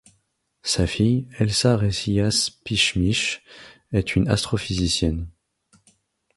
[0.63, 3.43] Sa fille Elsa Recillas Pishmish
[3.91, 5.27] est une astrophysicienne.